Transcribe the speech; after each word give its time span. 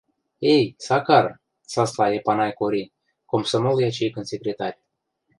—Эй, 0.53 0.63
Сакар,— 0.85 1.25
сасла 1.73 2.05
Эпанай 2.17 2.51
Кори, 2.59 2.83
комсомол 3.29 3.77
ячейкӹн 3.89 4.25
секретарь 4.31 4.77